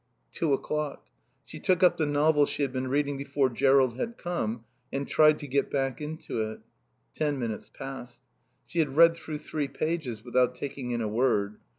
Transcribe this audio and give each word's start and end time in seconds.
Two 0.31 0.51
o'clock. 0.51 1.05
She 1.45 1.59
took 1.59 1.83
up 1.83 1.97
the 1.97 2.07
novel 2.07 2.47
she 2.47 2.63
had 2.63 2.73
been 2.73 2.87
reading 2.87 3.17
before 3.17 3.51
Jerrold 3.51 3.97
had 3.99 4.17
come 4.17 4.63
and 4.91 5.07
tried 5.07 5.37
to 5.37 5.47
get 5.47 5.69
back 5.69 6.01
into 6.01 6.41
it. 6.41 6.61
Ten 7.13 7.37
minutes 7.37 7.69
passed. 7.69 8.19
She 8.65 8.79
had 8.79 8.95
read 8.95 9.15
through 9.15 9.37
three 9.37 9.67
pages 9.67 10.25
without 10.25 10.55
taking 10.55 10.89
in 10.89 11.01
a 11.01 11.07
word. 11.07 11.57